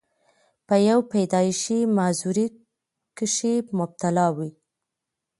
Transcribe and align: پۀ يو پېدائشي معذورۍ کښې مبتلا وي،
پۀ 0.67 0.75
يو 0.87 0.99
پېدائشي 1.11 1.79
معذورۍ 1.95 2.47
کښې 3.17 3.53
مبتلا 3.77 4.27
وي، 4.37 4.49